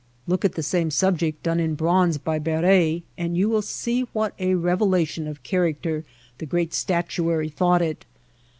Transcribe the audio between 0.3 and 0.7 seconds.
at the